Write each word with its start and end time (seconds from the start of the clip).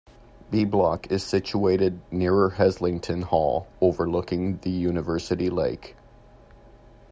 B 0.49 0.65
Block 0.65 1.11
is 1.11 1.23
situated 1.23 2.01
nearer 2.09 2.49
Heslington 2.49 3.21
Hall 3.21 3.67
overlooking 3.83 4.57
the 4.61 4.71
University 4.71 5.51
Lake. 5.51 5.95